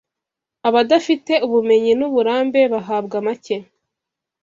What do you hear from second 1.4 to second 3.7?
ubumenyi n'uburambe bahabwa make